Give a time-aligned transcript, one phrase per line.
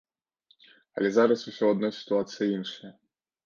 [0.95, 2.95] Але зараз усё адно сітуацыя іншая.